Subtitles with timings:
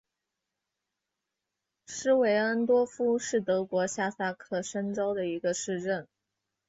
[1.85, 6.07] 施韦因多夫是德国下萨克森州的一个市镇。